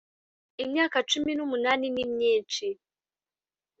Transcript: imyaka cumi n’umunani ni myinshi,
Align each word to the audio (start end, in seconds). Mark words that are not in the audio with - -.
imyaka 0.63 0.97
cumi 1.09 1.31
n’umunani 1.35 1.85
ni 1.95 2.05
myinshi, 2.13 2.65